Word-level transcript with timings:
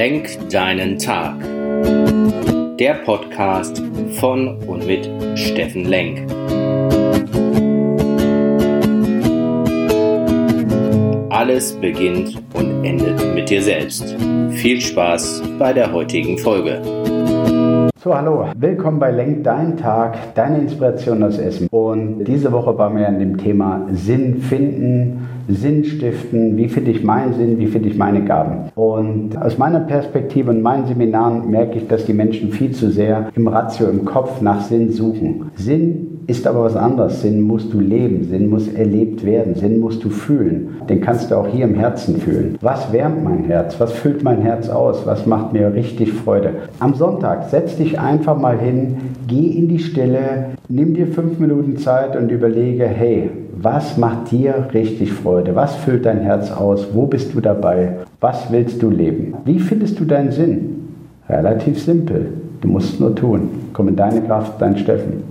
Lenk 0.00 0.48
deinen 0.48 0.98
Tag. 0.98 1.34
Der 2.78 2.94
Podcast 3.04 3.82
von 4.18 4.56
und 4.66 4.86
mit 4.86 5.06
Steffen 5.38 5.84
Lenk. 5.84 6.20
Alles 11.28 11.74
beginnt 11.74 12.42
und 12.54 12.82
endet 12.82 13.34
mit 13.34 13.50
dir 13.50 13.60
selbst. 13.62 14.16
Viel 14.52 14.80
Spaß 14.80 15.42
bei 15.58 15.74
der 15.74 15.92
heutigen 15.92 16.38
Folge. 16.38 16.80
So, 18.02 18.16
hallo, 18.16 18.46
willkommen 18.56 18.98
bei 18.98 19.10
Lenk 19.10 19.44
dein 19.44 19.76
Tag, 19.76 20.34
deine 20.34 20.60
Inspiration 20.60 21.22
aus 21.22 21.36
Essen. 21.36 21.68
Und 21.70 22.24
diese 22.24 22.50
Woche 22.50 22.78
waren 22.78 22.96
wir 22.96 23.06
an 23.06 23.18
dem 23.18 23.36
Thema 23.36 23.86
Sinn 23.92 24.40
finden, 24.40 25.28
Sinn 25.54 25.84
stiften, 25.84 26.56
wie 26.56 26.68
finde 26.68 26.90
ich 26.90 27.02
meinen 27.02 27.34
Sinn, 27.34 27.58
wie 27.58 27.66
finde 27.66 27.88
ich 27.88 27.96
meine 27.96 28.24
Gaben. 28.24 28.70
Und 28.74 29.36
aus 29.40 29.58
meiner 29.58 29.80
Perspektive 29.80 30.50
und 30.50 30.62
meinen 30.62 30.86
Seminaren 30.86 31.50
merke 31.50 31.78
ich, 31.78 31.88
dass 31.88 32.04
die 32.04 32.12
Menschen 32.12 32.50
viel 32.50 32.72
zu 32.72 32.90
sehr 32.90 33.30
im 33.34 33.48
Ratio, 33.48 33.88
im 33.88 34.04
Kopf 34.04 34.40
nach 34.40 34.62
Sinn 34.62 34.90
suchen. 34.90 35.50
Sinn 35.54 36.09
ist 36.30 36.46
aber 36.46 36.64
was 36.64 36.76
anderes. 36.76 37.22
Sinn 37.22 37.42
musst 37.42 37.72
du 37.72 37.80
leben, 37.80 38.24
Sinn 38.24 38.48
muss 38.48 38.68
erlebt 38.68 39.24
werden, 39.24 39.54
Sinn 39.54 39.80
musst 39.80 40.04
du 40.04 40.10
fühlen. 40.10 40.76
Den 40.88 41.00
kannst 41.00 41.30
du 41.30 41.34
auch 41.34 41.48
hier 41.48 41.64
im 41.64 41.74
Herzen 41.74 42.16
fühlen. 42.16 42.56
Was 42.60 42.92
wärmt 42.92 43.24
mein 43.24 43.44
Herz? 43.44 43.78
Was 43.80 43.92
füllt 43.92 44.22
mein 44.22 44.40
Herz 44.40 44.68
aus? 44.68 45.04
Was 45.06 45.26
macht 45.26 45.52
mir 45.52 45.74
richtig 45.74 46.12
Freude? 46.12 46.52
Am 46.78 46.94
Sonntag 46.94 47.50
setz 47.50 47.76
dich 47.76 47.98
einfach 47.98 48.38
mal 48.38 48.58
hin, 48.58 48.96
geh 49.26 49.48
in 49.50 49.68
die 49.68 49.80
Stille, 49.80 50.46
nimm 50.68 50.94
dir 50.94 51.08
fünf 51.08 51.38
Minuten 51.38 51.76
Zeit 51.76 52.16
und 52.16 52.30
überlege, 52.30 52.86
hey, 52.86 53.30
was 53.60 53.98
macht 53.98 54.30
dir 54.30 54.68
richtig 54.72 55.12
Freude? 55.12 55.54
Was 55.54 55.74
füllt 55.76 56.06
dein 56.06 56.20
Herz 56.20 56.50
aus? 56.50 56.88
Wo 56.94 57.06
bist 57.06 57.34
du 57.34 57.40
dabei? 57.40 57.96
Was 58.20 58.50
willst 58.50 58.82
du 58.82 58.88
leben? 58.88 59.34
Wie 59.44 59.58
findest 59.58 59.98
du 59.98 60.04
deinen 60.04 60.30
Sinn? 60.30 60.88
Relativ 61.28 61.82
simpel. 61.82 62.32
Du 62.60 62.68
musst 62.68 63.00
nur 63.00 63.14
tun. 63.14 63.48
Komm 63.72 63.88
in 63.88 63.96
deine 63.96 64.20
Kraft, 64.22 64.60
dein 64.60 64.76
Steffen. 64.76 65.29